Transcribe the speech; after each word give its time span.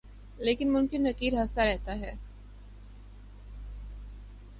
لیکن 0.39 0.71
منکر 0.73 0.99
نکیر 0.99 1.33
ہستہ 1.43 1.61
رہتا 1.61 1.99
ہے 1.99 2.13